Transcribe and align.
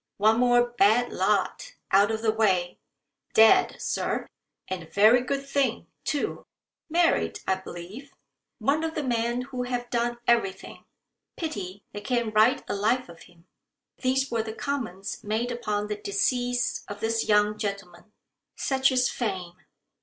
One 0.17 0.39
more 0.39 0.71
bad 0.71 1.13
lot 1.13 1.75
out 1.91 2.09
of 2.09 2.23
the 2.23 2.31
way. 2.31 2.79
Dead, 3.35 3.79
Sir, 3.79 4.25
and 4.67 4.81
a 4.81 4.87
very 4.89 5.21
good 5.21 5.47
thing, 5.47 5.85
too. 6.03 6.43
Married, 6.89 7.39
I 7.45 7.53
believe. 7.53 8.11
One 8.57 8.83
of 8.83 8.95
the 8.95 9.03
men 9.03 9.43
who 9.43 9.61
have 9.61 9.91
done 9.91 10.17
everything. 10.27 10.85
Pity 11.37 11.83
they 11.93 12.01
can't 12.01 12.33
write 12.33 12.63
a 12.67 12.73
life 12.73 13.09
of 13.09 13.21
him." 13.29 13.45
These 14.01 14.31
were 14.31 14.41
the 14.41 14.53
comments 14.53 15.23
made 15.23 15.51
upon 15.51 15.85
the 15.85 15.97
decease 16.01 16.83
of 16.87 16.99
this 16.99 17.29
young 17.29 17.59
gentleman. 17.59 18.11
Such 18.55 18.91
is 18.91 19.07
fame. 19.07 19.53